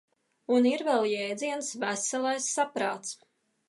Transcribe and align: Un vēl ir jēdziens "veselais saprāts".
Un 0.55 0.65
vēl 0.87 1.05
ir 1.11 1.13
jēdziens 1.17 1.71
"veselais 1.87 2.53
saprāts". 2.59 3.19